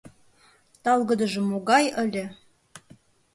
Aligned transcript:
Талгыдыже 0.83 1.39
могай 1.49 1.85
ыле! 2.03 2.25